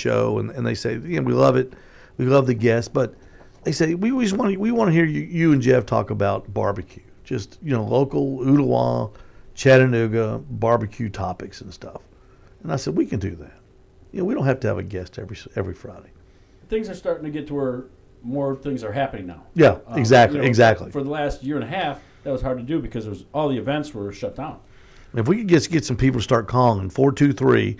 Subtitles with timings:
[0.00, 1.74] show and, and they say, yeah, we love it,
[2.16, 3.14] we love the guests, but
[3.64, 6.10] they say we always want to, we want to hear you, you and Jeff talk
[6.10, 9.12] about barbecue, just you know local Ooltewah,
[9.54, 12.02] Chattanooga barbecue topics and stuff.
[12.62, 13.52] And I said we can do that.
[14.12, 16.10] You know, we don't have to have a guest every every Friday.
[16.68, 17.84] Things are starting to get to where
[18.22, 19.42] more things are happening now.
[19.54, 20.90] Yeah, Um, exactly, you know, exactly.
[20.90, 23.24] For the last year and a half, that was hard to do because there was,
[23.32, 24.60] all the events were shut down.
[25.14, 27.76] If we could just get some people to start calling 423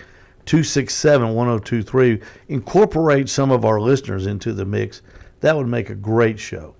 [0.50, 5.00] 267 1023, incorporate some of our listeners into the mix,
[5.38, 6.74] that would make a great show.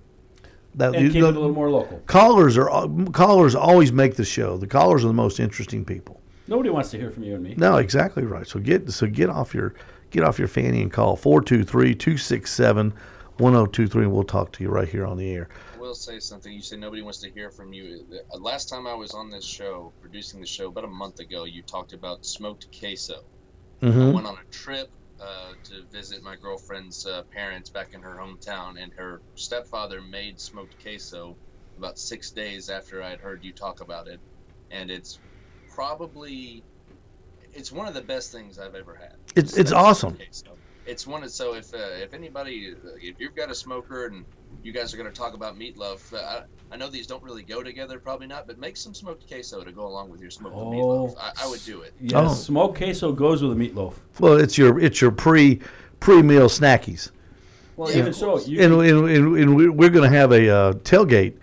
[0.75, 2.01] That, And you keep know, it a little more local.
[2.09, 4.57] callers are callers always make the show.
[4.57, 6.21] The callers are the most interesting people.
[6.49, 7.55] Nobody wants to hear from you and me.
[7.57, 8.45] No, exactly right.
[8.45, 9.75] So get so get off your
[10.11, 15.17] get off your fanny and call 423-267-1023 and we'll talk to you right here on
[15.17, 15.49] the air.
[15.77, 16.53] I will say something.
[16.53, 18.05] You say nobody wants to hear from you.
[18.35, 21.45] Uh, Last time I was on this show, producing the show, about a month ago,
[21.45, 23.23] you talked about smoked queso.
[23.83, 24.13] I Mhm.
[24.13, 28.83] went on a trip uh, to visit my girlfriend's uh, parents back in her hometown,
[28.83, 31.39] and her stepfather made smoked queso
[31.77, 34.21] about six days after I'd heard you talk about it,
[34.71, 35.21] and it's
[35.75, 36.65] probably
[37.53, 39.17] it's one of the best things I've ever had.
[39.37, 40.17] It's it's awesome.
[40.17, 40.59] queso.
[40.85, 44.27] It's one of so if uh, if anybody if you've got a smoker and
[44.63, 46.17] you guys are going to talk about meatloaf, uh,
[46.71, 49.63] I, I know these don't really go together, probably not, but make some smoked queso
[49.65, 51.17] to go along with your smoked Oh, meatloaf.
[51.19, 51.93] I, I would do it.
[52.01, 52.35] Yes, Oh.
[52.35, 53.95] smoked queso goes with a meatloaf.
[54.19, 55.61] Well, it's your it's your pre
[56.01, 57.11] pre meal snackies.
[57.77, 60.33] Well, Yeah, even so, you and, can- and, and, and we- we're going to have
[60.33, 61.35] a uh, tailgate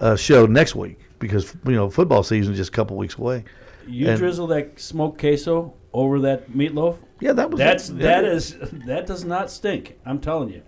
[0.00, 3.44] uh, show next week because you know football season is just a couple weeks away.
[3.86, 6.96] you and- drizzle that smoked queso over that meatloaf.
[7.20, 9.96] Yeah, that was That's that, that is that does not stink.
[10.04, 10.62] I'm telling you.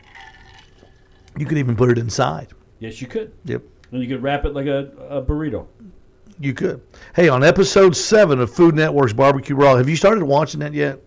[1.36, 2.48] You could even put it inside.
[2.78, 3.32] Yes, you could.
[3.44, 5.66] Yep, And you could wrap it like a, a burrito.
[6.40, 6.82] you could.
[7.14, 11.00] Hey, on episode seven of Food Network's Barbecue Brawl, have you started watching that yet?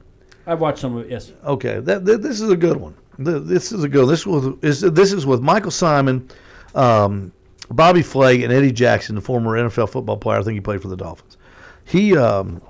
[0.47, 1.11] I've watched some of it.
[1.11, 1.31] Yes.
[1.45, 2.95] Okay, that, th this is a good one.
[3.19, 4.07] This is a good.
[4.07, 6.31] This was is this is with Michael Symon,
[6.73, 7.31] um,
[7.69, 10.39] Bobby Flay, and Eddie Jackson, the former NFL football player.
[10.39, 11.37] I think he played for the Dolphins.
[11.85, 12.61] He um,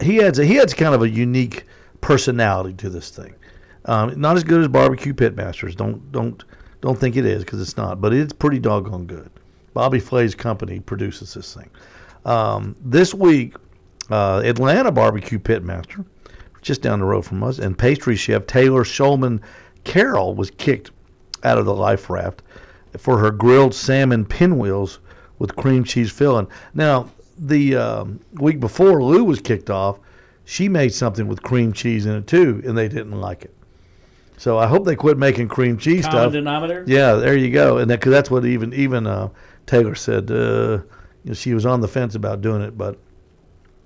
[0.00, 1.64] he adds a, he adds kind of a unique
[2.00, 3.34] personality to this thing.
[3.86, 5.74] Um, not as good as Barbecue Pitmasters.
[5.76, 6.42] Don't don't
[6.80, 8.00] don't think it is because it's not.
[8.00, 9.30] But it's pretty doggone good.
[9.74, 11.70] Bobby Flay's company produces this thing.
[12.24, 13.54] Um, this week,
[14.10, 16.04] uh, Atlanta Barbecue Pitmaster
[16.62, 19.40] just down the road from us, and pastry chef Taylor Shulman
[19.84, 20.90] Carroll was kicked
[21.44, 22.42] out of the life raft
[22.98, 24.98] for her grilled salmon pinwheels
[25.38, 26.48] with cream cheese filling.
[26.74, 27.08] Now,
[27.38, 29.98] the um, week before Lou was kicked off,
[30.44, 33.54] she made something with cream cheese in it too, and they didn't like it.
[34.36, 36.32] So I hope they quit making cream cheese Common stuff.
[36.32, 36.84] denominator.
[36.86, 37.78] Yeah, there you go.
[37.78, 39.30] And that, cause that's what even even uh,
[39.66, 40.30] Taylor said.
[40.30, 40.80] Uh,
[41.24, 42.98] you know, she was on the fence about doing it, but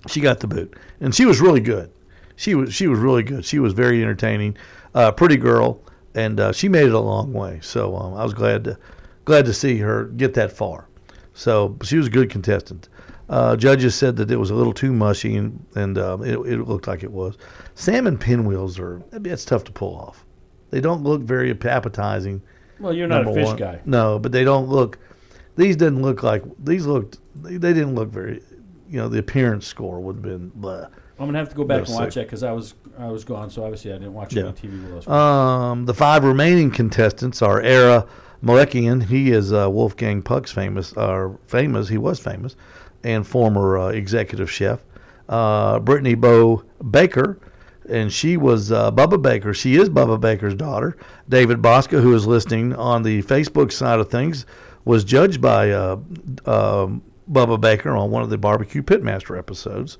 [0.07, 1.91] she got the boot, and she was really good.
[2.35, 3.45] She was she was really good.
[3.45, 4.57] She was very entertaining,
[4.93, 5.81] uh, pretty girl,
[6.13, 7.59] and uh, she made it a long way.
[7.61, 8.77] So um, I was glad to
[9.25, 10.87] glad to see her get that far.
[11.33, 12.89] So she was a good contestant.
[13.29, 16.67] Uh, judges said that it was a little too mushy, and, and um, it, it
[16.67, 17.37] looked like it was.
[17.75, 20.25] Salmon pinwheels are it's tough to pull off.
[20.71, 22.41] They don't look very appetizing.
[22.79, 23.57] Well, you're not a fish one.
[23.57, 23.79] guy.
[23.85, 24.97] No, but they don't look.
[25.55, 27.19] These didn't look like these looked.
[27.35, 28.41] They, they didn't look very.
[28.89, 30.49] You know, the appearance score would have been.
[30.55, 30.87] Blah.
[31.19, 32.23] I'm gonna have to go back They're and watch sick.
[32.23, 34.45] that because I was I was gone, so obviously I didn't watch it Yeah.
[34.47, 35.07] on TV with us.
[35.07, 38.07] Um, the five remaining contestants are Ara
[38.43, 39.03] Malekian.
[39.03, 41.89] He is uh, Wolfgang Puck's famous, uh, famous.
[41.89, 42.55] He was famous,
[43.03, 44.83] and former uh, executive chef.
[45.29, 47.37] Uh, Brittany Bo Baker,
[47.89, 49.53] and she was uh, Bubba Baker.
[49.53, 50.97] She is Bubba Baker's daughter.
[51.27, 54.45] David Bouska, who is listening on the Facebook side of things,
[54.85, 55.97] was judged by uh,
[56.45, 59.97] um Bubba Baker on one of the Barbecue Pitmaster episodes.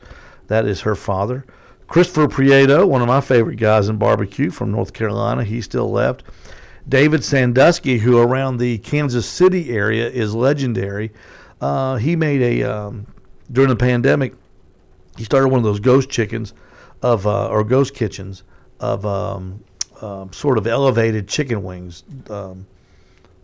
[0.48, 1.46] That is her father.
[1.88, 6.24] Christopher Prieto, one of my favorite guys in barbecue from North Carolina, he still left.
[6.88, 11.12] David Sandusky, who around the Kansas City area is legendary.
[11.60, 13.08] Uh, he made a um,
[13.52, 14.34] during the pandemic.
[15.18, 16.54] He started one of those ghost chickens
[17.02, 18.44] of uh, or ghost kitchens
[18.80, 19.64] of um,
[20.02, 22.66] um, sort of elevated chicken wings, um,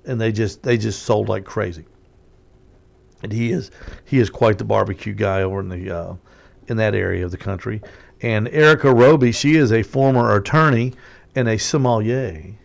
[0.05, 1.85] and they just they just sold like crazy.
[3.23, 3.71] And he is
[4.05, 6.15] he is quite the barbecue guy over in the uh,
[6.67, 7.81] in that area of the country.
[8.21, 10.93] And Erica Roby, she is a former attorney
[11.35, 12.55] and a sommelier,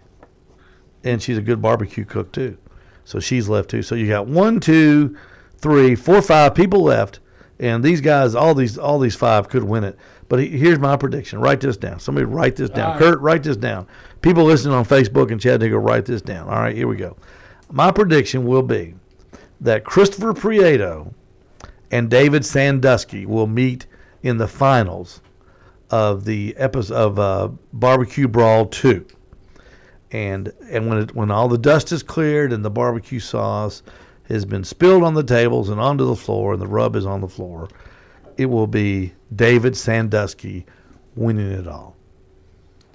[1.04, 2.56] and she's a good barbecue cook too.
[3.04, 3.82] So she's left too.
[3.82, 5.16] So you got one, two,
[5.58, 7.20] three, four, five people left,
[7.58, 9.98] and these guys, all these, all these five could win it.
[10.32, 11.40] But here's my prediction.
[11.40, 12.00] Write this down.
[12.00, 12.92] Somebody write this down.
[12.92, 12.98] Right.
[12.98, 13.86] Kurt, write this down.
[14.22, 16.48] People listening on Facebook and Chattanooga, write this down.
[16.48, 17.18] All right, here we go.
[17.70, 18.94] My prediction will be
[19.60, 21.12] that Christopher Prieto
[21.90, 23.84] and David Sandusky will meet
[24.22, 25.20] in the finals
[25.90, 29.04] of the episode of uh, Barbecue Brawl Two,
[30.12, 33.82] and and when it, when all the dust is cleared and the barbecue sauce
[34.30, 37.20] has been spilled on the tables and onto the floor and the rub is on
[37.20, 37.68] the floor,
[38.36, 40.66] it will be David Sandusky
[41.14, 41.96] winning it all.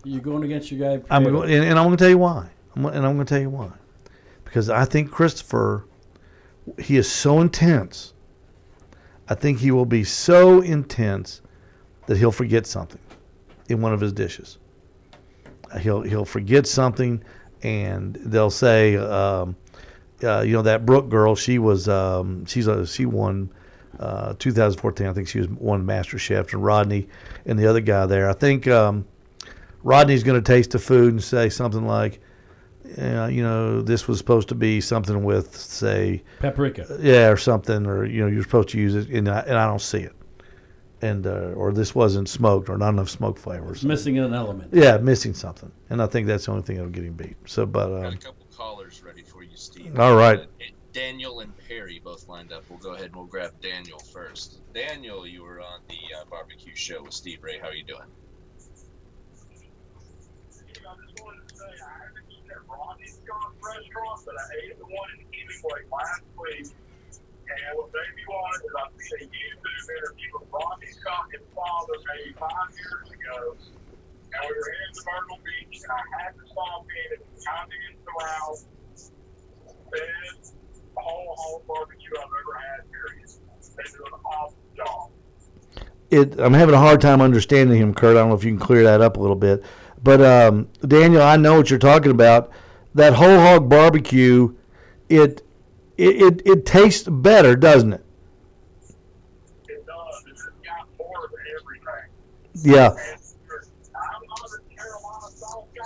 [0.03, 1.03] You're going against your guy.
[1.09, 2.49] I'm going, and, and I'm going to tell you why.
[2.75, 3.71] I'm, and I'm going to tell you why,
[4.45, 5.85] because I think Christopher,
[6.79, 8.13] he is so intense.
[9.29, 11.41] I think he will be so intense
[12.05, 13.01] that he'll forget something
[13.67, 14.59] in one of his dishes.
[15.81, 17.21] He'll he'll forget something,
[17.63, 19.57] and they'll say, um,
[20.23, 21.35] uh, you know, that Brooke girl.
[21.35, 23.51] She was um, she's a she won.
[23.99, 27.07] Uh, 2014, I think she was one Master Chef, and Rodney
[27.45, 28.29] and the other guy there.
[28.29, 29.07] I think um,
[29.83, 32.19] Rodney's going to taste the food and say something like,
[32.97, 36.97] uh, you know, this was supposed to be something with, say, Paprika.
[37.01, 39.65] yeah, or something, or you know, you're supposed to use it, and I, and I
[39.65, 40.15] don't see it,
[41.01, 43.83] and uh, or this wasn't smoked, or not enough smoke flavors.
[43.83, 44.73] Missing an element.
[44.73, 47.35] Yeah, missing something, and I think that's the only thing that'll get him beat.
[47.45, 49.99] So, but Got um, a couple callers ready for you, Steve.
[49.99, 50.39] All right.
[50.39, 50.45] Uh,
[50.93, 51.56] Daniel and Perry
[52.17, 52.63] both lined up.
[52.69, 54.59] We'll go ahead and we'll grab Daniel first.
[54.73, 57.59] Daniel, you were on the uh, barbecue show with Steve Ray.
[57.61, 58.09] How are you doing?
[60.57, 62.63] I just wanted to say I haven't eaten at
[63.61, 66.73] restaurant, but I ate the one in Hemingway last week.
[67.47, 68.87] And what made me want I
[69.21, 73.37] a YouTube interview with Rodney Scott and father maybe five years ago.
[73.61, 74.73] And we were
[75.05, 78.57] Myrtle Beach, and I had to stop in get around.
[80.99, 83.29] Whole hog barbecue I've ever had, period.
[83.77, 85.11] They do an awesome job.
[86.09, 88.15] it I'm having a hard time understanding him, Kurt.
[88.15, 89.63] I don't know if you can clear that up a little bit,
[90.03, 92.51] but um, Daniel, I know what you're talking about.
[92.95, 94.55] That whole hog barbecue,
[95.09, 95.43] it
[95.97, 98.03] it it, it tastes better, doesn't it?
[99.67, 100.23] It does.
[100.29, 102.09] It's got more of everything.
[102.63, 102.89] Yeah.
[102.89, 105.83] I'm not a Carolina sauce guy.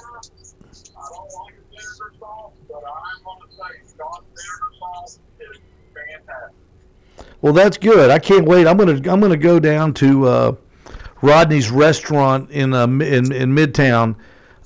[0.95, 5.57] I don't like a vinegar sauce, but I'm going to say Scott's vinegar sauce is
[5.93, 6.10] fantastic.
[7.41, 8.09] Well, that's good.
[8.11, 8.67] I can't wait.
[8.67, 10.55] I'm gonna I'm gonna go down to uh,
[11.21, 14.15] Rodney's restaurant in uh, in in Midtown.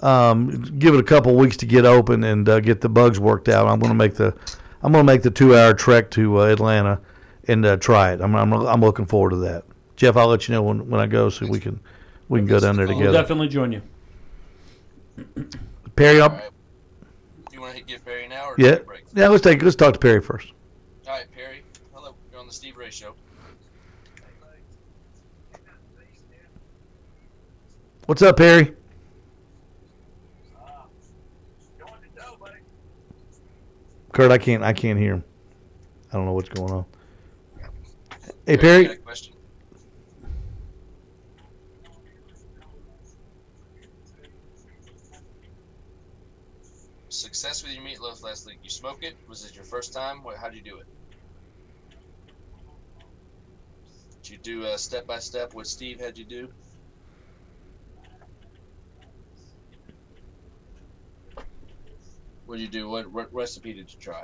[0.01, 3.47] Um, give it a couple weeks to get open and uh, get the bugs worked
[3.49, 3.67] out.
[3.67, 4.35] I'm gonna make the
[4.83, 6.99] I'm gonna make the two hour trek to uh, Atlanta
[7.47, 8.19] and uh, try it.
[8.21, 9.63] I'm, I'm I'm looking forward to that.
[9.95, 11.79] Jeff, I'll let you know when, when I go so we can
[12.27, 13.21] we can go down there We'll We'll together.
[13.21, 13.81] definitely join you.
[15.95, 16.49] Perry, All I'll, right.
[17.53, 19.03] You want to give Perry now or yeah take a break?
[19.13, 19.27] yeah.
[19.29, 20.51] Let's take let's talk to Perry first.
[21.07, 21.63] All right, Perry.
[21.93, 22.15] Hello.
[22.85, 23.15] You're on the Steve Ray Show.
[28.05, 28.73] What's up, Perry?
[34.11, 35.23] Kurt, I can't I can't hear him.
[36.11, 36.85] I don't know what's going on.
[38.45, 38.85] Hey, Perry.
[38.85, 39.33] got a question?
[47.09, 48.59] Success with your meatloaf last week.
[48.63, 49.15] You smoke it?
[49.27, 50.23] Was it your first time?
[50.23, 50.85] What, how would you do it?
[54.25, 56.49] Did you do uh, step by step what Steve had you do?
[62.45, 62.89] What did you do?
[62.89, 64.23] What, what recipe did you try?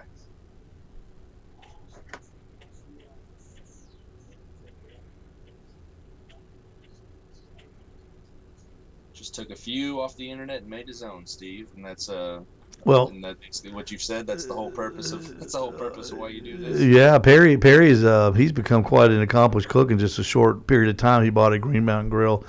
[9.16, 12.40] Just took a few off the internet and made his own, Steve, and that's uh,
[12.84, 14.26] Well, and that's basically what you've said.
[14.26, 16.82] That's the whole purpose of that's the whole purpose of why you do this.
[16.82, 17.58] Yeah, Perry.
[17.58, 21.24] Perry's uh, he's become quite an accomplished cook in just a short period of time.
[21.24, 22.44] He bought a Green Mountain Grill,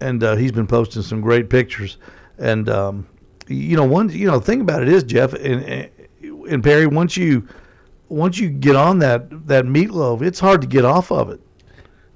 [0.00, 1.98] and uh, he's been posting some great pictures.
[2.38, 3.06] And um,
[3.48, 5.90] you know, one you know, thing about it is Jeff and
[6.48, 6.86] and Perry.
[6.86, 7.48] Once you
[8.08, 11.40] once you get on that that meatloaf, it's hard to get off of it.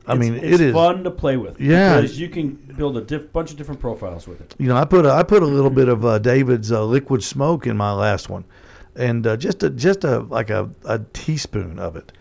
[0.08, 0.72] I mean, it's it is.
[0.72, 1.60] fun to play with.
[1.60, 2.00] Yeah.
[2.00, 4.54] because you can build a diff- bunch of different profiles with it.
[4.58, 7.22] You know, I put a, I put a little bit of uh, David's uh, liquid
[7.22, 8.44] smoke in my last one,
[8.96, 12.12] and uh, just a just a like a, a teaspoon of it,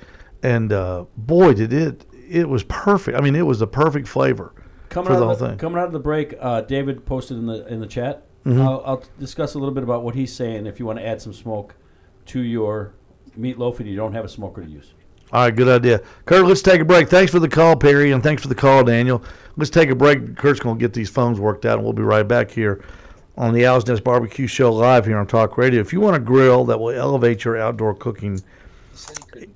[0.43, 3.17] and uh, boy, did it it was perfect.
[3.17, 4.53] I mean, it was the perfect flavor.
[4.89, 5.57] Coming For out the of whole the, thing.
[5.57, 8.23] coming out of the break, uh, David posted in the in the chat.
[8.45, 8.61] Mm-hmm.
[8.61, 10.65] I'll, I'll discuss a little bit about what he's saying.
[10.67, 11.75] If you want to add some smoke
[12.27, 12.93] to your
[13.37, 14.93] meatloaf and you don't have a smoker to use.
[15.29, 16.45] All right, good idea, Kurt.
[16.45, 17.09] Let's take a break.
[17.09, 19.21] Thanks for the call, Perry, and thanks for the call, Daniel.
[19.57, 20.37] Let's take a break.
[20.37, 22.81] Kurt's going to get these phones worked out, and we'll be right back here
[23.35, 25.81] on the Owl's Nest Barbecue Show live here on Talk Radio.
[25.81, 28.41] If you want a grill that will elevate your outdoor cooking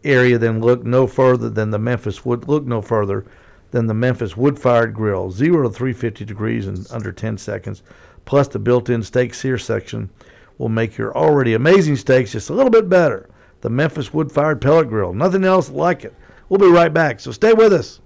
[0.03, 2.49] area, then look no further than the Memphis wood.
[2.49, 3.25] Look no further
[3.71, 7.81] than the Memphis wood-fired grill, zero to 350 degrees in under 10 seconds,
[8.25, 10.09] plus the built-in steak sear section
[10.57, 13.29] will make your already amazing steaks just a little bit better
[13.61, 15.13] the Memphis wood fired pellet grill.
[15.13, 16.13] Nothing else like it.
[16.49, 18.01] We'll be right back, so stay with us.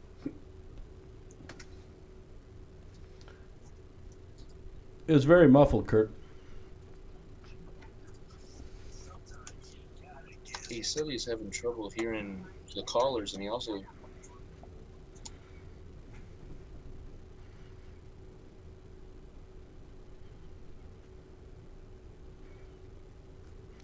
[5.07, 6.11] It was very muffled, Kurt.
[10.69, 12.45] He said he's having trouble hearing
[12.75, 13.81] the callers, and he also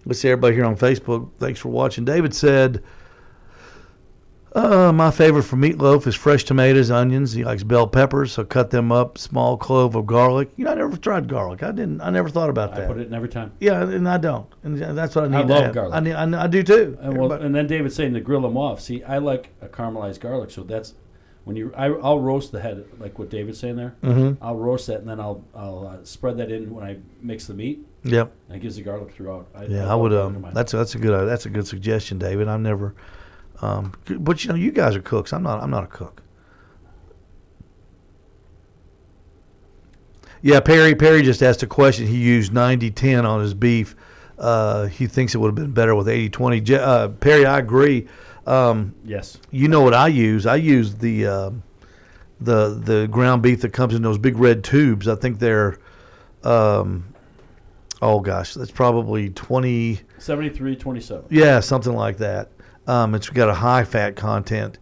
[0.04, 1.30] Let's see everybody here on Facebook.
[1.38, 2.04] Thanks for watching.
[2.04, 2.82] David said,
[4.54, 7.32] uh, "My favorite for meatloaf is fresh tomatoes, onions.
[7.32, 9.16] He likes bell peppers, so cut them up.
[9.16, 10.50] Small clove of garlic.
[10.56, 11.62] You know, I never tried garlic.
[11.62, 12.00] I didn't.
[12.00, 12.88] I never thought about I that.
[12.88, 13.52] put it in every time.
[13.60, 14.46] Yeah, and I don't.
[14.64, 15.36] And that's what I need.
[15.36, 15.74] I to love have.
[15.74, 15.94] garlic.
[15.94, 16.98] I, need, I, I do too.
[17.00, 18.80] And, well, and then David's saying to grill them off.
[18.80, 20.94] See, I like a caramelized garlic, so that's
[21.44, 21.72] when you.
[21.76, 23.94] I, I'll roast the head, like what David's saying there.
[24.02, 24.36] Mhm.
[24.40, 27.54] I'll roast that, and then I'll I'll uh, spread that in when I mix the
[27.54, 28.32] meat, Yep.
[28.48, 29.46] and it gives the garlic throughout.
[29.54, 30.12] I, Yeah, I love would.
[30.12, 32.48] Um, that's that's a good uh, that's a good suggestion, David.
[32.48, 32.94] I've never.
[33.60, 35.32] Um, but you know, you guys are cooks.
[35.32, 35.62] I'm not.
[35.62, 36.22] I'm not a cook.
[40.44, 40.94] Yeah, Perry.
[40.96, 42.06] Perry just asked a question.
[42.06, 43.94] He used 90-10 on his beef.
[44.38, 46.64] Uh, he thinks it would have been better with 80-20.
[46.64, 48.08] Je- Uh, Perry, I agree.
[48.46, 49.38] Um, yes.
[49.50, 50.46] you know what I use?
[50.46, 51.62] I use the um
[52.40, 55.08] the the ground beef that comes in those big red tubes.
[55.08, 55.78] I think they're.
[56.42, 57.14] Um,
[58.00, 60.00] oh gosh, that's probably twenty.
[60.18, 61.24] 73, 27.
[61.30, 62.50] Yeah, something like that.
[62.86, 64.78] Um, it's got a high fat content,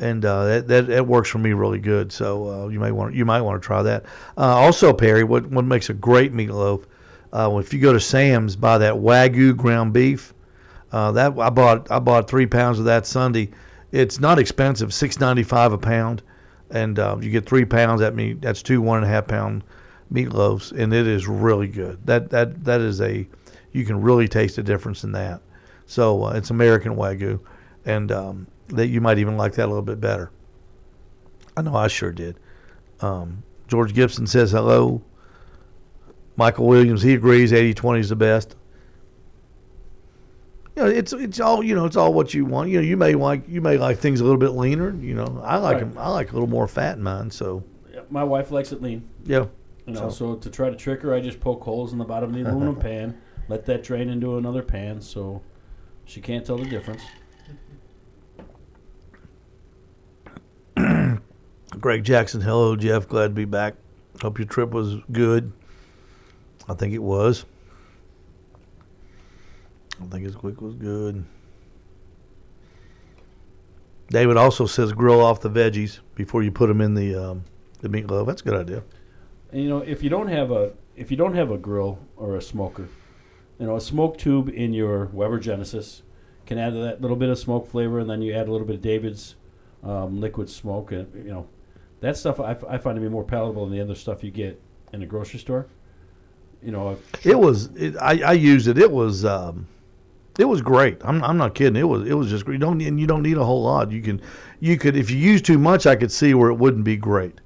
[0.00, 2.10] and uh, that, that that works for me really good.
[2.12, 4.04] So uh, you may want you might want to try that.
[4.36, 6.84] Uh, also, Perry, what what makes a great meatloaf?
[7.32, 10.33] Uh, if you go to Sam's, buy that Wagyu ground beef.
[10.94, 13.50] Uh, that I bought I bought three pounds of that Sunday.
[13.90, 16.22] It's not expensive, six ninety five a pound,
[16.70, 18.00] and uh, you get three pounds.
[18.00, 19.64] That mean that's two one and a half pound
[20.12, 21.98] meatloaves, and it is really good.
[22.06, 23.26] That that that is a
[23.72, 25.42] you can really taste the difference in that.
[25.86, 27.40] So uh, it's American Wagyu,
[27.84, 30.30] and um, that you might even like that a little bit better.
[31.56, 32.38] I know I sure did.
[33.00, 35.02] Um, George Gibson says hello.
[36.36, 38.54] Michael Williams, he agrees 80-20 is the best.
[40.76, 41.84] You know, it's it's all you know.
[41.86, 42.68] It's all what you want.
[42.70, 44.94] You know, you may like you may like things a little bit leaner.
[45.00, 45.80] You know, I like Right.
[45.92, 45.98] them.
[45.98, 47.30] I like a little more fat in mine.
[47.30, 47.62] So
[48.10, 49.08] My wife likes it lean.
[49.24, 49.46] yeah,
[49.86, 50.34] You know, so.
[50.34, 52.76] to try to trick her, I just poke holes in the bottom of the aluminum
[52.80, 53.16] pan,
[53.48, 55.42] let that drain into another pan, so
[56.04, 57.02] she can't tell the difference.
[61.80, 63.74] Greg Jackson, hello Jeff, glad to be back.
[64.22, 65.52] Hope your trip was good.
[66.68, 67.44] I think it was.
[70.02, 71.24] I think his quick was good.
[74.10, 77.44] David also says grill off the veggies before you put them in the um,
[77.80, 78.26] the meatloaf.
[78.26, 78.82] That's a good idea.
[79.52, 82.36] And you know, if you don't have a if you don't have a grill or
[82.36, 82.88] a smoker,
[83.58, 86.02] you know, a smoke tube in your Weber Genesis
[86.46, 88.76] can add that little bit of smoke flavor, and then you add a little bit
[88.76, 89.36] of David's
[89.82, 91.46] um, liquid smoke, and you know,
[92.00, 94.30] that stuff I, f- I find to be more palatable than the other stuff you
[94.30, 94.60] get
[94.92, 95.66] in a grocery store.
[96.62, 97.66] You know, It was.
[97.76, 98.78] It, I, I used it.
[98.78, 99.24] It was.
[99.24, 99.66] Um,
[100.38, 100.98] it was great.
[101.04, 101.76] I'm, I'm not kidding.
[101.76, 102.06] It was.
[102.08, 102.44] It was just.
[102.44, 102.54] great.
[102.54, 102.80] You don't.
[102.82, 103.90] And you don't need a whole lot.
[103.92, 104.20] You can.
[104.60, 104.96] You could.
[104.96, 107.40] If you use too much, I could see where it wouldn't be great.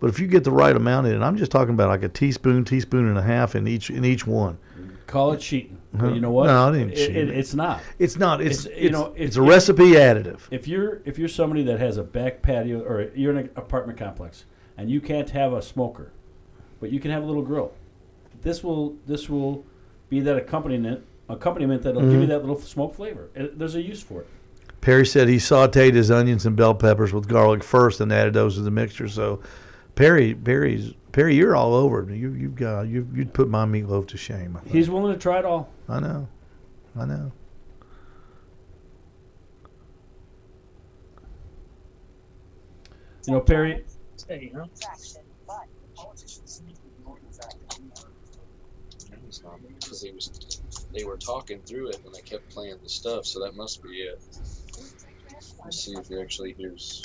[0.00, 2.08] But if you get the right amount in it, I'm just talking about like a
[2.08, 4.56] teaspoon, teaspoon and a half in each in each one.
[5.06, 6.46] call it cheating, but you know what?
[6.46, 7.16] No, I didn't It- cheat.
[7.16, 7.80] it- it's not.
[7.98, 8.40] It's not.
[8.40, 10.38] It's, It's- you know, it's if- a recipe additive.
[10.50, 13.98] If you're if you're somebody that has a back patio or you're in an apartment
[13.98, 14.44] complex
[14.78, 16.12] and you can't have a smoker,
[16.80, 17.72] but you can have a little grill,
[18.42, 19.64] this will this will
[20.08, 22.28] be that accompaniment accompaniment that'll give you Mm-hmm.
[22.28, 23.28] that little smoke flavor.
[23.34, 24.28] It, there's a use for it.
[24.80, 28.54] Perry said he sautéed his onions and bell peppers with garlic first and added those
[28.54, 29.08] to the mixture.
[29.08, 29.40] So,
[29.94, 32.02] Perry, Perry's Perry, you're all over.
[32.10, 34.58] You you've got you you'd put my meatloaf to shame.
[34.66, 35.68] He's willing to try it all.
[35.88, 36.28] I know,
[36.98, 37.32] I know.
[43.26, 43.84] You know, Perry.
[44.28, 44.64] Hey, huh?
[49.78, 50.28] because they was
[50.92, 53.88] they were talking through it and they kept playing the stuff, so that must be
[53.88, 54.20] it.
[55.64, 57.02] Let's see if he actually hears.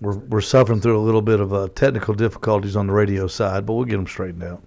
[0.00, 3.66] We're we're suffering through a little bit of uh, technical difficulties on the radio side,
[3.66, 4.62] but we'll get them straightened out.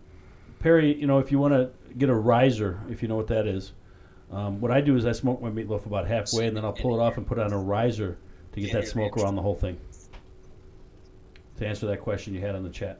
[0.59, 3.47] Perry, you know, if you want to get a riser, if you know what that
[3.47, 3.73] is,
[4.31, 6.99] um, what I do is I smoke my meatloaf about halfway, and then I'll pull
[6.99, 8.17] it off and put it on a riser
[8.53, 9.79] to get that smoke around the whole thing.
[11.57, 12.99] To answer that question you had on the chat.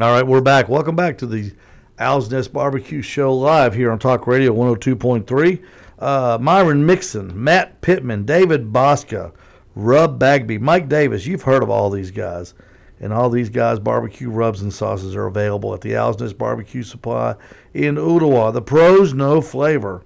[0.00, 0.68] All right, we're back.
[0.68, 1.52] Welcome back to the
[1.98, 5.62] Owl's Nest Barbecue Show live here on Talk Radio 102.3.
[5.98, 9.32] Uh, Myron Mixon, Matt Pittman, David Bouska,
[9.76, 11.24] Rub Bagby, Mike Davis.
[11.24, 12.54] You've heard of all these guys.
[13.00, 16.82] And all these guys' barbecue rubs and sauces are available at the Owl's Nest Barbecue
[16.82, 17.34] Supply
[17.74, 18.52] in Ooltewah.
[18.52, 20.02] The pros know flavor.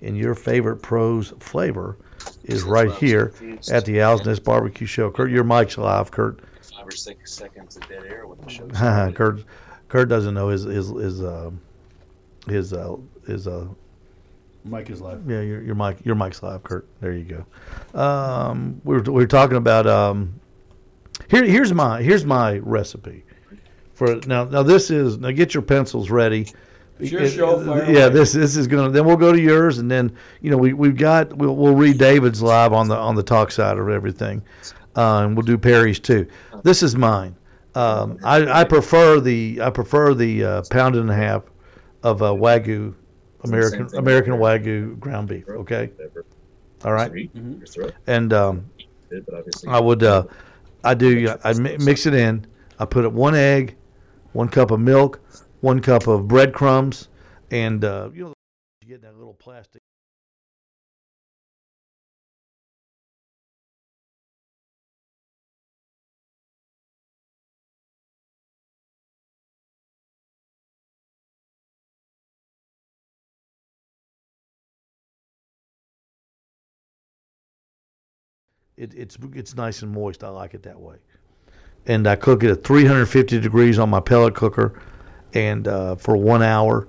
[0.00, 1.98] And your favorite pros flavor
[2.44, 3.32] is right here
[3.70, 5.10] at the Owl's Nest Barbecue Show.
[5.10, 6.40] Kurt, your mic's live, Kurt.
[6.62, 8.68] Five or six seconds of dead air with the show.
[9.14, 9.44] Kurt,
[9.88, 11.50] Kurt doesn't know his his his uh,
[12.46, 13.66] his uh, his uh,
[14.64, 15.22] Mike is live.
[15.28, 16.86] yeah your your mic your mic's live, Kurt.
[17.00, 17.24] There you
[17.94, 17.98] go.
[18.00, 20.38] Um, we were we were talking about um,
[21.30, 23.24] here here's my here's my recipe
[23.94, 24.44] for now.
[24.44, 26.46] Now this is now get your pencils ready.
[27.00, 28.08] It's your It- show, yeah, away.
[28.10, 28.90] this this is gonna.
[28.90, 31.96] Then we'll go to yours, and then you know we we've got we'll we'll read
[31.96, 34.42] David's live on the on the talk side of everything,
[34.96, 36.26] uh, and we'll do Perry's too.
[36.64, 37.36] This is mine.
[37.78, 41.44] Um, I, I prefer the I prefer the uh, pound and a half
[42.02, 42.92] of uh, wagyu
[43.44, 45.48] American American wagyu ground beef.
[45.48, 45.90] Okay,
[46.84, 47.32] all right, Sweet.
[47.36, 47.92] Mhm.
[48.08, 48.68] And um,
[49.08, 50.24] Good, but obviously I would uh,
[50.82, 52.46] I do I mix it in.
[52.80, 53.76] I put it one egg,
[54.32, 55.20] one cup of milk,
[55.60, 57.06] one cup of breadcrumbs,
[57.52, 58.32] and uh, you know
[58.82, 59.82] you get that little plastic.
[78.78, 80.22] It, it's it's nice and moist.
[80.22, 80.96] I like it that way.
[81.86, 84.80] And I cook it at 350 degrees on my pellet cooker,
[85.34, 86.86] and uh, for one hour.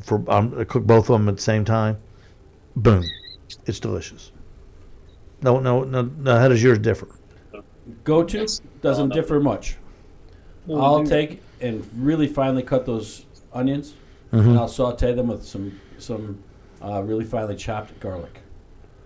[0.00, 1.98] For um, I cook both of them at the same time.
[2.76, 3.04] Boom,
[3.66, 4.32] it's delicious.
[5.42, 6.38] No, no, no, no.
[6.38, 7.08] How does yours differ?
[8.04, 8.60] Go to Yes.
[8.80, 9.20] doesn't No, no.
[9.20, 9.76] differ much.
[10.66, 13.94] Well, I'll do- take and really finely cut those onions,
[14.32, 14.46] Mhm.
[14.46, 16.38] and I'll saute them with some some
[16.82, 18.40] uh, really finely chopped garlic.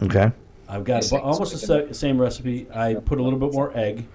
[0.03, 0.31] Okay.
[0.69, 2.67] I've got about, almost the sa- same recipe.
[2.75, 4.07] I put a little bit more egg.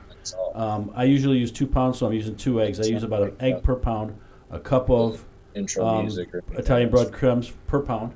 [0.54, 2.80] Um, I usually use two pounds, so I'm using two eggs.
[2.80, 4.18] I use about an egg per pound,
[4.52, 8.14] a cup of Intro um, music or Italian breadcrumbs per pound,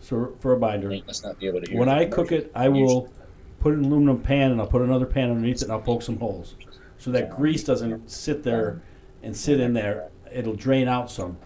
[0.00, 0.90] so for a binder.
[1.06, 1.78] Let's not be able to hear.
[1.78, 3.12] When I cook it, I will
[3.60, 5.80] put it in an aluminum pan and I'll put another pan underneath it and I'll
[5.80, 6.56] poke some holes.
[6.98, 8.82] So that grease doesn't sit there
[9.22, 10.10] and sit in there.
[10.32, 11.36] It'll drain out some.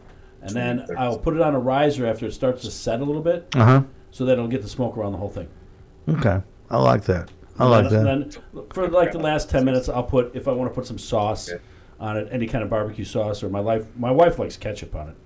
[0.43, 3.23] And then I'll put it on a riser after it starts to set a little
[3.23, 3.83] bit Uh huh.
[4.11, 5.49] so that it'll get the smoke around the whole thing.
[6.09, 6.41] Okay.
[6.71, 7.31] I like that.
[7.59, 8.05] I like that.
[8.05, 10.99] Then for like the last 10 minutes, I'll put, if I want to put some
[10.99, 11.51] sauce
[11.99, 15.09] on it, any kind of barbecue sauce, or my life, my wife likes ketchup on
[15.09, 15.17] it.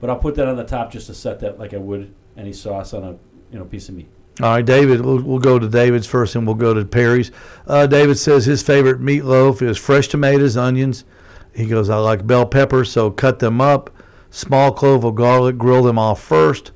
[0.00, 2.52] But I'll put that on the top just to set that like I would any
[2.52, 3.10] sauce on a
[3.50, 4.08] you know piece of meat.
[4.40, 5.00] All right, David.
[5.00, 7.32] We'll, we'll go to David's first, and we'll go to Perry's.
[7.66, 11.04] Uh, David says his favorite meatloaf is fresh tomatoes, onions.
[11.52, 13.90] He goes, I like bell peppers, so cut them up.
[14.30, 16.70] Small clove of garlic, grill them off first.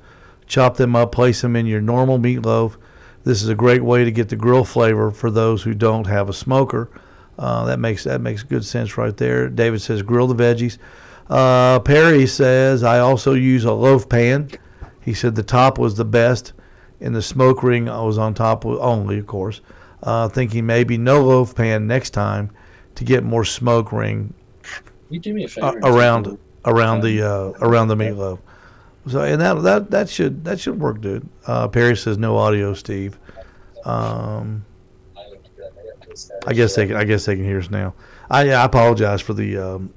[0.45, 2.75] Chop them up, place them in your normal meatloaf.
[3.23, 6.29] This is a great way to get the grill flavor for those who don't have
[6.29, 6.89] a smoker.
[7.39, 9.49] Uh, that makes that makes good sense right there.
[9.49, 10.77] David says grill the veggies.
[11.29, 14.49] Uh, Perry says I also use a loaf pan.
[15.01, 16.53] He said the top was the best,
[17.01, 19.61] and the smoke ring was on top only, of course.
[20.03, 22.51] Uh, thinking maybe no loaf pan next time
[22.95, 24.33] to get more smoke ring
[25.09, 25.79] You do me a favor.
[25.83, 28.39] around around the uh, around the meatloaf.
[29.07, 31.27] So and that that that should that should work, dude.
[31.45, 33.19] Uh, Perry says no audio, Steve.
[33.83, 34.65] Um,
[36.47, 37.93] I guess they can, I guess they can hear us now.
[38.29, 39.93] I, I apologize for the um,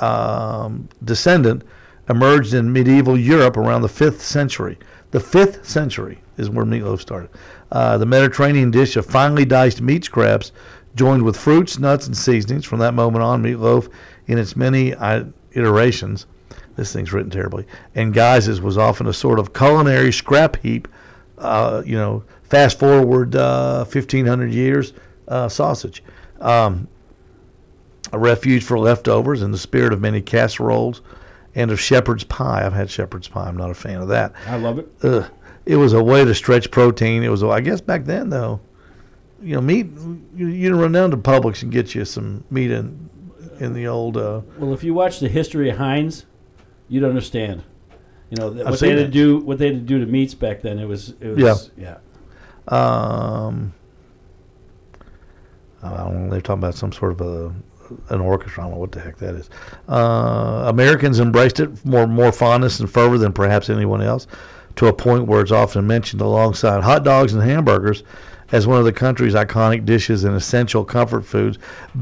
[0.00, 1.62] um, descendant
[2.08, 4.78] emerged in medieval Europe around the 5th century.
[5.10, 7.30] The 5th century is where meatloaf started.
[7.70, 10.52] Uh, the Mediterranean dish of finely diced meat scraps
[10.94, 12.64] joined with fruits, nuts, and seasonings.
[12.64, 13.88] From that moment on, meatloaf,
[14.26, 16.26] in its many uh, iterations,
[16.76, 20.88] this thing's written terribly, and guises, was often a sort of culinary scrap heap
[21.40, 24.92] uh, you know, fast forward uh, 1,500 years,
[25.28, 26.02] uh, sausage.
[26.40, 26.86] Um,
[28.12, 31.02] a refuge for leftovers in the spirit of many casseroles
[31.54, 32.64] and of shepherd's pie.
[32.64, 33.48] I've had shepherd's pie.
[33.48, 34.32] I'm not a fan of that.
[34.46, 34.88] I love it.
[35.02, 35.24] Ugh.
[35.66, 37.22] It was a way to stretch protein.
[37.22, 38.60] It was, I guess, back then though.
[39.42, 39.86] You know, meat.
[40.34, 43.08] You, you run down to Publix and get you some meat in
[43.58, 44.16] in the old.
[44.16, 46.26] Uh, Well, if you watch the history of Heinz,
[46.88, 47.62] you'd understand.
[48.30, 49.38] You know th- what they had to do.
[49.38, 50.78] What they had to do to meats back then.
[50.78, 51.14] It was.
[51.20, 51.98] It was yeah.
[52.68, 53.72] Um,
[55.82, 56.30] I don't know.
[56.30, 57.54] They're talking about some sort of a
[58.08, 58.62] an orchestra.
[58.62, 59.50] I don't know what the heck that is.
[59.88, 64.26] Uh, Americans embraced it more more fondness and fervor than perhaps anyone else,
[64.76, 68.02] to a point where it's often mentioned alongside hot dogs and hamburgers
[68.52, 71.58] as one of the country's iconic dishes and essential comfort foods.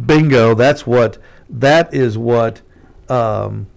[0.07, 0.55] Bingo!
[0.55, 1.19] That's what
[1.51, 2.63] that is what.
[3.09, 3.69] Um,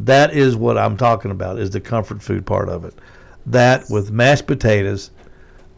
[0.00, 2.94] that is what I'm talking about is the comfort food part of it.
[3.46, 5.12] That with mashed potatoes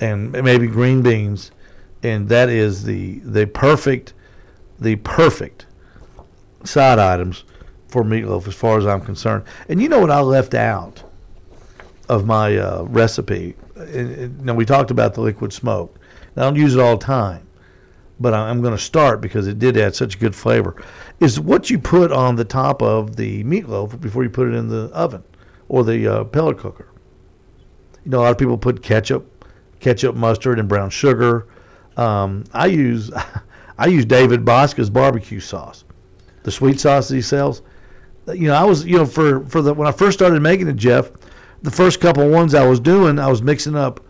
[0.01, 1.51] and maybe green beans
[2.03, 4.15] and that is the the perfect
[4.81, 5.67] the perfect
[6.65, 7.45] side items
[7.89, 9.45] for meatloaf as far as I'm concerned.
[9.69, 11.03] And you know what I left out
[12.09, 13.57] of my uh, recipe?
[13.77, 15.99] Now we talked about the liquid smoke.
[16.37, 17.47] I don't use it all the time,
[18.21, 20.83] but I'm going to start because it did add such good flavor.
[21.21, 24.69] Is what you put on the top of the meatloaf before you put it in
[24.69, 25.23] the oven
[25.69, 26.91] or the uh, pellet cooker.
[28.05, 29.45] You know, a lot of people put ketchup,
[29.81, 31.49] ketchup, mustard, and brown sugar.
[31.97, 33.11] Um, I use
[33.79, 35.85] I use David Bouska's barbecue sauce,
[36.43, 37.63] the sweet sauce that he sells.
[38.29, 40.77] You know, I was you know for for the when I first started making it,
[40.77, 41.11] Jeff,
[41.63, 44.01] the first couple ones I was doing, I was mixing up,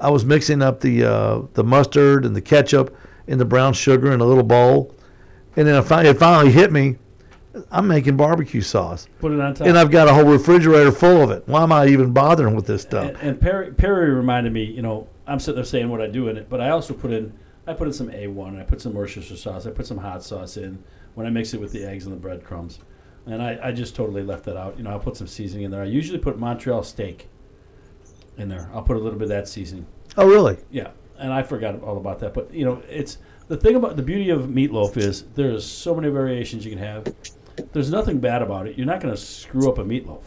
[0.00, 2.96] I was mixing up the uh, the mustard and the ketchup
[3.28, 4.94] and the brown sugar in a little bowl,
[5.56, 6.96] and then it finally hit me.
[7.70, 9.68] I'm making barbecue sauce, Put it on top.
[9.68, 11.44] and I've got a whole refrigerator full of it.
[11.46, 13.04] Why am I even bothering with this stuff?
[13.04, 16.26] And, and Perry, Perry reminded me, you know, I'm sitting there saying what I do
[16.26, 17.32] in it, but I also put in,
[17.66, 20.56] I put in some A1, I put some Worcestershire sauce, I put some hot sauce
[20.56, 20.82] in
[21.14, 22.78] when I mix it with the eggs and the breadcrumbs.
[23.26, 24.76] And I, I just totally left that out.
[24.76, 25.82] You know, I'll put some seasoning in there.
[25.82, 27.28] I usually put Montreal steak
[28.36, 28.68] in there.
[28.74, 29.86] I'll put a little bit of that seasoning.
[30.16, 30.58] Oh, really?
[30.70, 32.34] Yeah, and I forgot all about that.
[32.34, 36.08] But you know, it's the thing about the beauty of meatloaf is there's so many
[36.08, 37.14] variations you can have.
[37.72, 38.76] There's nothing bad about it.
[38.76, 40.22] You're not going to screw up a meatloaf.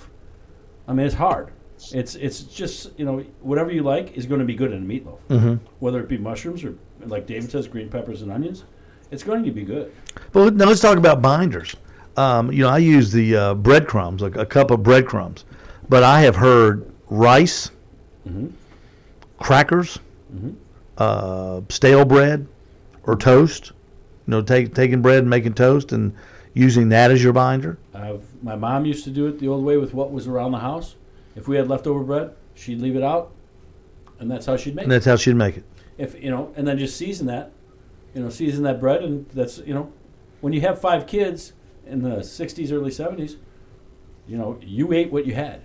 [0.88, 1.52] I mean, it's hard.
[1.92, 4.86] It's it's just you know whatever you like is going to be good in a
[4.86, 5.20] meatloaf.
[5.30, 5.66] Mm-hmm.
[5.80, 6.76] Whether it be mushrooms or
[7.10, 8.64] like David says, green peppers and onions,
[9.12, 9.92] it's going to be good.
[10.34, 11.76] Well, now let's talk about binders.
[12.16, 15.46] Um, you know, I use the uh, breadcrumbs, like a cup of breadcrumbs,
[15.88, 17.72] but I have heard rice,
[18.28, 18.52] Mhm.
[19.40, 20.00] crackers,
[20.36, 20.56] Mhm.
[20.98, 22.48] uh, stale bread,
[23.04, 23.72] or toast.
[24.26, 26.12] You know, take, taking bread and making toast and
[26.54, 27.78] using that as your binder.
[27.94, 30.58] I've, my mom used to do it the old way with what was around the
[30.60, 30.96] house.
[31.36, 33.32] If we had leftover bread, she'd leave it out,
[34.20, 34.96] and that's how she'd make And it.
[34.96, 35.64] that's how she'd make it.
[35.98, 37.52] If you know, and then just season that,
[38.14, 39.92] you know, season that bread, and that's you know,
[40.42, 41.54] when you have five kids
[41.86, 43.38] in the '60s, early '70s,
[44.28, 45.62] you know, you ate what you had.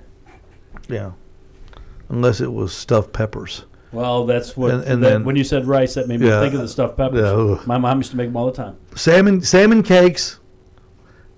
[0.88, 1.12] Yeah.
[2.09, 3.64] Unless it was stuffed peppers.
[3.92, 4.71] Well, that's what.
[4.71, 6.40] And- and that- then- when you said rice, that made me Yeah.
[6.40, 7.21] think of the stuffed peppers.
[7.21, 7.59] Yeah.
[7.66, 8.77] My mom used to make them all the time.
[8.95, 10.38] salmon salmon cakes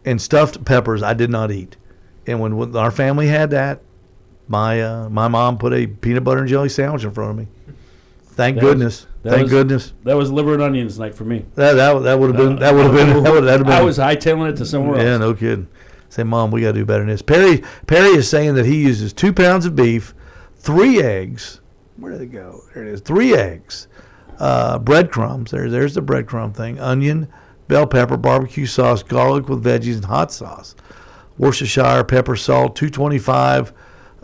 [0.04, 1.76] and stuffed peppers I did not eat.
[2.26, 3.80] And when, when our family had that,
[4.48, 7.48] my uh, my mom put a peanut butter and jelly sandwich in front of me.
[8.34, 9.06] Thank That was- goodness.
[9.22, 9.92] that Thank was- goodness.
[10.04, 11.44] That was liver and onions night for me.
[11.54, 13.82] That that, that would have been that would have been that would have been I
[13.82, 15.04] was hightailing it to somewhere else.
[15.04, 15.68] yeah no kidding.
[16.08, 17.22] Say mom, we got to do better than this.
[17.22, 20.14] Perry Perry is saying that he uses two pounds of beef,
[20.56, 21.60] three eggs.
[21.96, 22.60] Where did it go?
[22.74, 23.00] There it is.
[23.00, 23.86] Three eggs,
[24.38, 25.50] uh, breadcrumbs.
[25.52, 26.78] There, there's the breadcrumb thing.
[26.80, 27.28] Onion,
[27.68, 30.74] bell pepper, barbecue sauce, garlic with veggies, and hot sauce.
[31.38, 33.72] Worcestershire pepper, salt, 225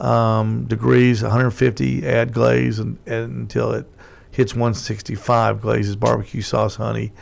[0.01, 2.07] um, degrees, 150.
[2.07, 3.87] Add glaze and, and until it
[4.31, 5.61] hits 165.
[5.61, 7.13] Glazes barbecue sauce, honey,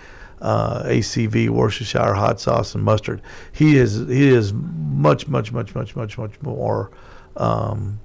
[0.41, 3.23] uh, ACV, Worcestershire hot sauce, and mustard.
[3.53, 6.91] He is he is much much much much much much more
[7.37, 7.99] um,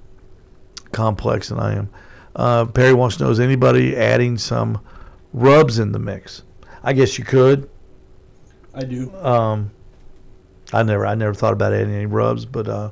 [0.92, 1.90] complex than I am.
[2.36, 4.80] Uh, Perry wants to know: Is anybody adding some
[5.32, 6.42] rubs in the mix?
[6.82, 7.70] I guess you could.
[8.74, 9.14] I do.
[9.16, 9.70] Um,
[10.72, 12.90] I never, I never thought about adding any rubs, but uh,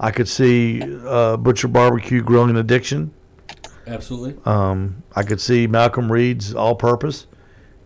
[0.00, 3.12] I could see uh, Butcher Barbecue Grilling Addiction.
[3.86, 4.36] Absolutely.
[4.44, 7.26] Um, I could see Malcolm Reed's All-Purpose.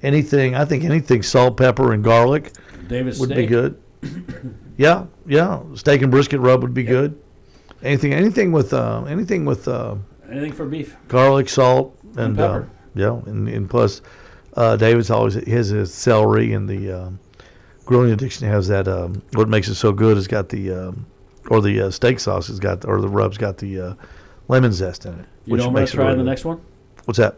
[0.03, 2.53] Anything, I think anything salt, pepper, and garlic
[2.89, 3.81] David's would be good.
[4.77, 7.19] yeah, yeah, steak and brisket rub would be good.
[7.83, 9.97] Anything, anything with, uh, anything with uh,
[10.31, 10.97] Anything for beef.
[11.09, 12.71] garlic, salt, and, And uh, pepper.
[12.95, 14.03] yeah, and, and plus,
[14.57, 17.19] uh, David's always his is celery and the um,
[17.87, 18.87] grilling addiction has that.
[18.87, 21.07] Um, what makes it so good has got the um,
[21.51, 23.95] or the uh, steak sauce has got or the rub's got the uh,
[24.49, 25.27] lemon zest in it.
[25.47, 26.61] You know, I'm going to try really the next one.
[27.05, 27.37] What's that?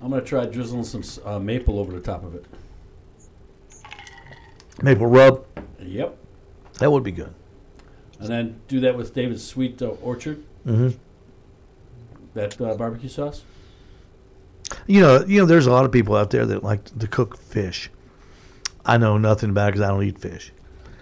[0.00, 2.44] I'm going to try drizzling some uh, maple over the top of it.
[4.82, 5.46] Maple rub.
[5.80, 6.18] Yep.
[6.80, 7.32] That would be good.
[8.18, 10.90] And then do that with David's Sweet uh, Orchard, hmm
[12.34, 13.42] that uh, barbecue sauce.
[14.86, 17.38] You know, you know, there's a lot of people out there that like to cook
[17.38, 17.90] fish.
[18.84, 20.52] I know nothing about it because I don't eat fish.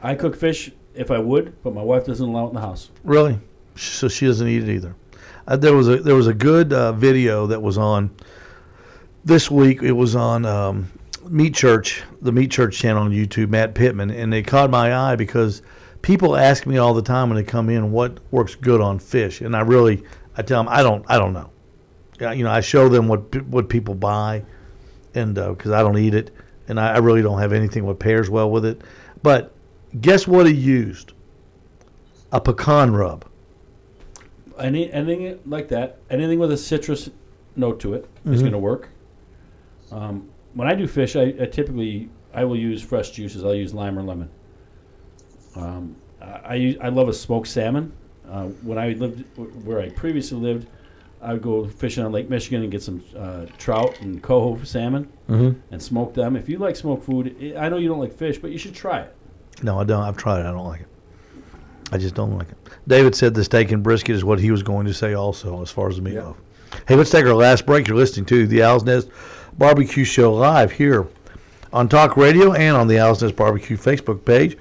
[0.03, 2.91] I cook fish if I would, but my wife doesn't allow it in the house.
[3.05, 3.39] Really?
[3.77, 4.95] So she doesn't eat it either.
[5.47, 8.11] Uh, there was a there was a good uh, video that was on
[9.25, 9.83] this week.
[9.83, 10.91] It was on um,
[11.29, 15.17] Meat Church, the Meat Church channel on YouTube, Matt Pittman, and they caught my eye
[15.17, 15.63] because
[16.03, 19.41] people ask me all the time when they come in what works good on fish,
[19.41, 20.05] and I really,
[20.37, 21.51] I tell them I don't, I don't know.
[22.21, 24.45] You know, I show them what what people buy,
[25.15, 26.31] and because I don't eat it,
[26.69, 28.83] and I, I really don't have anything what pairs well with it.
[29.25, 29.52] But
[30.01, 31.13] guess what he used?
[32.33, 33.25] A pecan rub.
[34.59, 37.11] Any anything like that, anything with a citrus
[37.57, 38.43] note to it is Mhm.
[38.43, 38.89] going to work.
[39.91, 43.45] Um, when I do fish, I, I typically I will use fresh juices.
[43.45, 44.31] I'll use lime or lemon.
[45.57, 47.93] Um, I I, love a smoked salmon.
[48.31, 49.25] Uh, when I lived
[49.65, 50.67] where I previously lived,
[51.21, 55.09] I would go fishing on Lake Michigan and get some uh, trout and coho salmon
[55.29, 55.59] Mm-hmm.
[55.71, 56.37] and smoke them.
[56.37, 59.01] If you like smoked food, I know you don't like fish, but you should try
[59.01, 59.15] it.
[59.63, 60.03] No, I don't.
[60.03, 60.47] I've tried it.
[60.47, 60.89] I don't like it.
[61.93, 62.57] I just don't like it.
[62.89, 65.71] David said the steak and brisket is what he was going to say also as
[65.71, 66.37] far as the meatloaf.
[66.89, 67.87] Hey, let's take our last break.
[67.87, 69.11] You're listening to the Owl's Nest
[69.59, 71.07] Barbecue Show live here
[71.73, 74.57] on Talk Radio and on the Owl's Nest Barbecue Facebook page.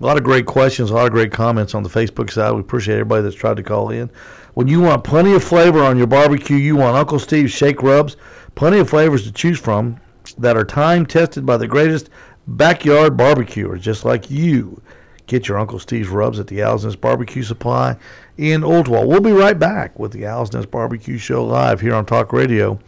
[0.00, 2.52] A lot of great questions, a lot of great comments on the Facebook side.
[2.52, 4.08] We appreciate everybody that's tried to call in.
[4.54, 8.16] When you want plenty of flavor on your barbecue, you want Uncle Steve's Shake Rubs.
[8.54, 10.00] Plenty of flavors to choose from
[10.38, 12.10] that are time tested by the greatest
[12.48, 14.80] backyard barbecuers, just like you.
[15.26, 17.96] Get your Uncle Steve's rubs at the Owl's Nest Barbecue Supply
[18.38, 19.06] in Ooltewah.
[19.06, 22.78] We'll be right back with the Owl's Nest Barbecue Show live here on Talk Radio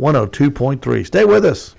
[0.00, 1.06] 102.3.
[1.06, 1.76] Stay with us.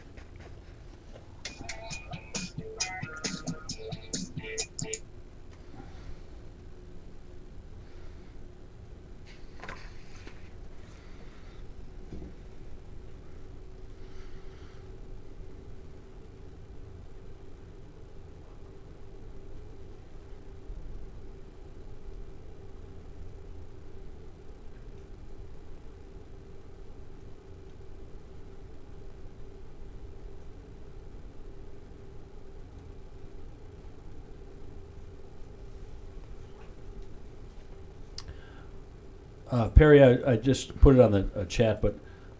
[39.81, 41.95] Perry, I, I just put it on the uh, chat, but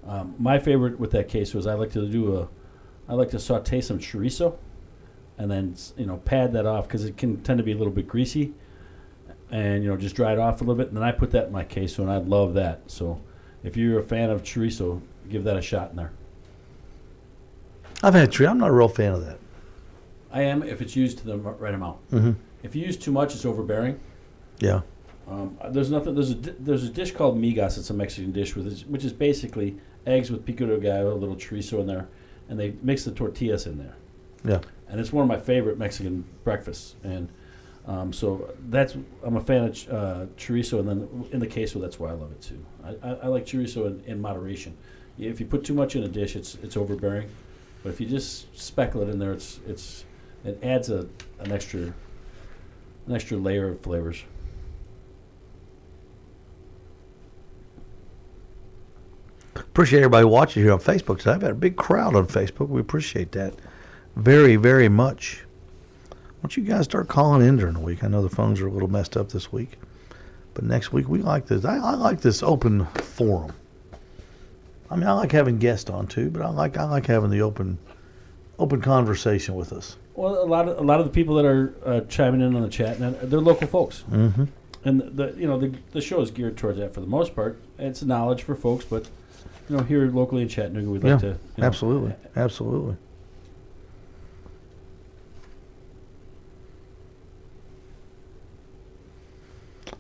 [0.06, 2.48] um, my favorite with that case was I like to do a,
[3.10, 4.58] I like to saute some chorizo,
[5.40, 7.92] and then you know pad that off because it can tend to be a little
[7.92, 8.54] bit greasy,
[9.50, 11.48] and you know just dry it off a little bit, and then I put that
[11.48, 12.82] in my queso, and I love that.
[12.86, 13.20] So,
[13.64, 16.12] if you're a fan of chorizo, give that a shot in there.
[18.04, 18.52] I've had chorizo.
[18.52, 19.40] I'm not a real fan of that.
[20.32, 22.08] I am if it's used to the right amount.
[22.12, 22.34] Mm-hmm.
[22.62, 24.00] If you use too much, it's overbearing.
[24.60, 24.82] Yeah.
[25.28, 26.14] Um, there's nothing.
[26.16, 27.78] There's a di- there's a dish called migas.
[27.78, 31.36] It's a Mexican dish with which is basically eggs with pico de gallo, a little
[31.36, 32.08] chorizo in there,
[32.50, 33.96] and they mix the tortillas in there.
[34.44, 34.60] Yeah.
[34.90, 36.96] And it's one of my favorite Mexican breakfasts.
[37.04, 37.30] And
[37.88, 41.80] um, so that's I'm a fan of ch- uh, chorizo, and then in the queso,
[41.80, 42.66] that's why I love it too.
[42.84, 44.76] I, I, I like chorizo in, in moderation.
[45.18, 47.30] If you put too much in a dish, it's it's overbearing.
[47.84, 50.06] But if you just speckle it in there, it's it's
[50.44, 51.08] it adds a
[51.40, 51.94] an extra
[53.08, 54.24] an extra layer of flavors.
[59.72, 61.32] Appreciate everybody watching here on Facebook today.
[61.32, 62.68] I've had a big crowd on Facebook.
[62.68, 63.54] We appreciate that
[64.18, 65.44] very, very much.
[66.10, 68.04] Why don't you guys start calling in during the week?
[68.04, 69.78] I know the phones are a little messed up this week,
[70.56, 71.64] but next week we like this.
[71.64, 73.54] I, I like this open forum.
[74.90, 77.42] I mean, I like having guests on too, but I like I like having the
[77.42, 77.78] open
[78.60, 79.96] open conversation with us.
[80.16, 82.62] Well, a lot of a lot of the people that are uh, chiming in on
[82.62, 84.44] the chat, and they're local folks, Mm-hmm.
[84.84, 87.58] and the you know the the show is geared towards that for the most part.
[87.80, 89.08] It's knowledge for folks, but
[89.72, 92.98] you know here locally in Chattanooga, we'd like Yeah, to you know, Absolutely, absolutely.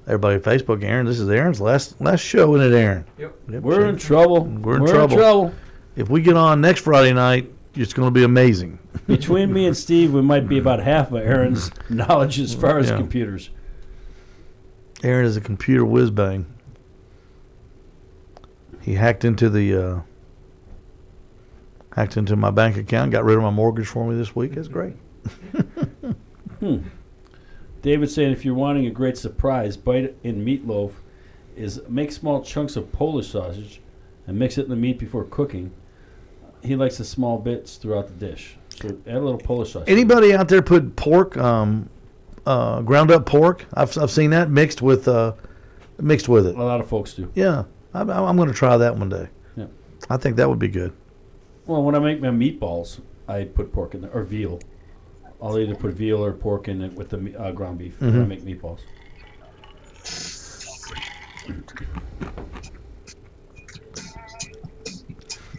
[0.07, 1.05] Everybody at Facebook, Aaron.
[1.05, 3.05] This is Aaron's last last show, isn't it, Aaron?
[3.17, 3.35] Yep.
[3.61, 4.43] We're in trouble.
[4.45, 5.53] We're in trouble.
[5.95, 8.79] If we get on next Friday night, it's going to be amazing.
[9.07, 12.89] Between me and Steve, we might be about half of Aaron's knowledge as far as
[12.89, 12.97] Yeah.
[12.97, 13.49] computers.
[15.03, 16.45] Aaron is a computer whiz bang.
[18.81, 19.99] He hacked into the uh,
[21.93, 24.53] hacked into my bank account, got rid of my mortgage for me this week.
[24.53, 24.95] That's great.
[26.61, 26.81] Hmm.
[27.81, 30.91] David saying if you're wanting a great surprise, bite in meatloaf
[31.55, 33.81] is make small chunks of Polish sausage
[34.27, 35.71] and mix it in the meat before cooking.
[36.61, 38.57] He likes the small bits throughout the dish.
[38.79, 39.89] So add a little Polish sausage.
[39.89, 41.89] Anybody out there put pork, um,
[42.45, 43.65] uh, ground up pork?
[43.73, 45.33] I've, I've seen that mixed with uh,
[45.99, 46.55] mixed with it.
[46.55, 47.31] A lot of folks do.
[47.33, 47.63] Yeah,
[47.93, 49.27] I'm, I'm going to try that one day.
[49.55, 49.65] Yeah.
[50.09, 50.93] I think that would be good.
[51.65, 54.59] Well, when I make my meatballs, I put pork in there or veal.
[55.41, 58.25] I'll either put veal or pork in it with the uh, ground beef when I
[58.25, 58.79] make meatballs.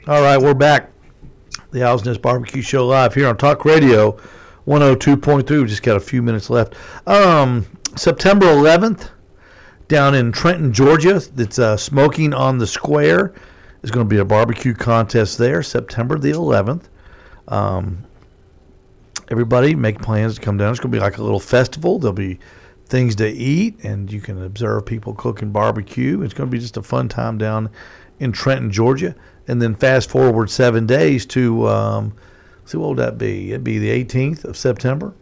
[0.09, 0.90] All right, we're back.
[1.71, 4.12] the Owl's Nest Barbecue Show live here on Talk Radio
[4.66, 5.49] 102.3.
[5.62, 6.75] We just got a few minutes left.
[7.07, 7.66] Um,
[7.97, 9.11] September 11th,
[9.92, 13.35] down in Trenton, Georgia, it's uh, Smoking on the Square.
[13.83, 16.85] There's going to be a barbecue contest there, September the 11th.
[17.48, 18.02] Um,
[19.31, 20.70] everybody make plans to come down.
[20.70, 21.98] It's going to be like a little festival.
[21.98, 22.38] There'll be
[22.87, 26.22] things to eat, and you can observe people cooking barbecue.
[26.22, 27.68] It's going to be just a fun time down
[28.18, 29.14] in Trenton, Georgia.
[29.46, 32.14] And then fast forward seven days to, um,
[32.64, 33.50] see, what would that be?
[33.50, 35.12] It'd be the 18th of September.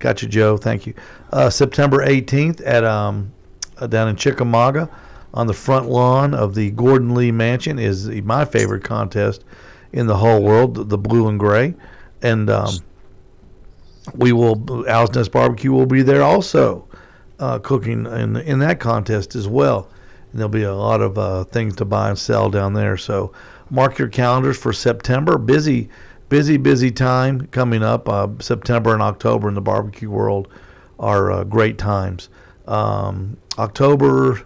[0.00, 0.56] Gotcha, Joe.
[0.56, 0.94] Thank you.
[1.32, 3.30] Uh, September 18th at um,
[3.78, 4.88] uh, down in Chickamauga
[5.32, 9.44] on the front lawn of the Gordon Lee Mansion is my favorite contest
[9.92, 11.74] in the whole world, the, the blue and gray.
[12.22, 12.74] And um,
[14.14, 16.88] we will, Owl's Nest Barbecue will be there also
[17.38, 19.88] uh, cooking in, in that contest as well.
[20.30, 22.96] And there'll be a lot of uh, things to buy and sell down there.
[22.96, 23.32] So
[23.70, 25.38] mark your calendars for September.
[25.38, 25.88] Busy,
[26.28, 28.08] busy, busy time coming up.
[28.08, 30.48] Uh, September and October in the barbecue world
[30.98, 32.28] are uh, great times.
[32.66, 34.38] Um, October,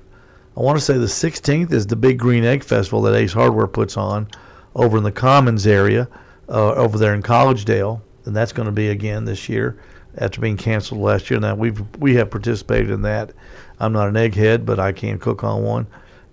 [0.57, 3.67] I want to say the 16th is the Big Green Egg Festival that Ace Hardware
[3.67, 4.29] puts on
[4.75, 6.09] over in the Commons area,
[6.49, 9.79] uh, over there in Collegedale, and that's going to be again this year
[10.19, 11.39] after being canceled last year.
[11.41, 13.33] Now we've we have participated in that.
[13.81, 15.87] I'm not an egghead, but I can cook on one,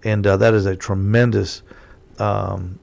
[0.04, 1.62] and uh, that is a tremendous,
[2.19, 2.80] um,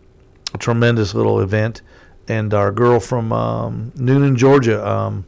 [0.59, 1.83] tremendous little event.
[2.29, 5.27] And our girl from um, Newnan, Georgia, um,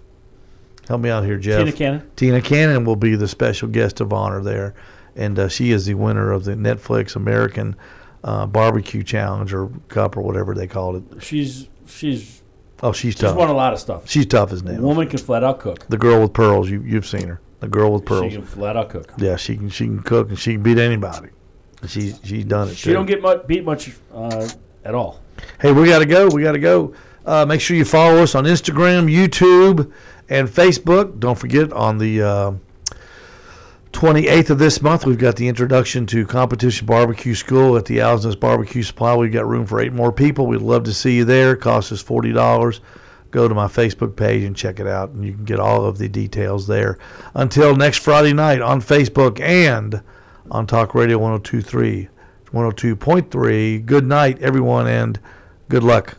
[0.89, 1.59] help me out here, Jeff.
[1.61, 2.11] Tina Cannon.
[2.17, 4.75] Tina Cannon will be the special guest of honor there,
[5.17, 7.77] and uh, she is the winner of the Netflix American
[8.23, 11.23] uh, Barbecue Challenge or Cup or whatever they called it.
[11.23, 12.43] She's she's
[12.83, 13.31] Oh, she's she's tough.
[13.31, 14.11] She's won a lot of stuff.
[14.11, 14.81] She's tough as nails.
[14.81, 15.87] woman can flat out cook.
[15.89, 17.41] The girl with pearls, you you've seen her.
[17.61, 18.33] The girl with pearls.
[18.33, 19.11] She can flat out cook.
[19.17, 21.31] yeah, she can she can cook and she can beat anybody.
[21.87, 22.77] She she's done it.
[22.77, 22.93] She too.
[22.93, 24.49] don't get much, beat much uh,
[24.85, 25.21] at all.
[25.61, 26.29] Hey, we got to go.
[26.29, 26.95] We got to go.
[27.25, 29.91] Uh, make sure you follow us on Instagram, YouTube,
[30.29, 31.19] and Facebook.
[31.19, 32.53] Don't forget on the uh,
[33.95, 38.41] 28th of this month, we've got the introduction to Competition Barbecue School at the Nest
[38.41, 39.15] Barbecue Supply.
[39.15, 40.49] We've got room for eight more people.
[40.49, 41.55] We'd love to see you there.
[41.55, 42.81] Costs us $40.
[43.31, 45.99] Go to my Facebook page and check it out, and you can get all of
[45.99, 46.99] the details there.
[47.35, 50.03] Until next Friday night on Facebook and
[50.51, 52.09] on Talk Radio 1023,
[52.47, 53.87] 102.3.
[53.87, 55.21] Good night, everyone, and
[55.69, 56.19] good luck.